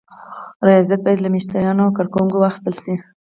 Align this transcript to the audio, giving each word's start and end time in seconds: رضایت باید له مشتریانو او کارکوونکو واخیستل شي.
رضایت 0.69 1.01
باید 1.05 1.19
له 1.23 1.29
مشتریانو 1.35 1.81
او 1.85 1.95
کارکوونکو 1.97 2.37
واخیستل 2.39 2.75
شي. 2.83 2.93